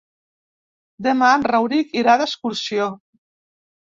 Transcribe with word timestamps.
Demà 1.09 1.29
en 1.39 1.45
Rauric 1.49 1.93
irà 2.03 2.17
d'excursió. 2.23 2.89